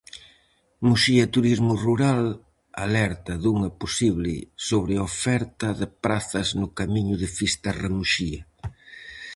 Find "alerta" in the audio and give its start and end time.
2.85-3.33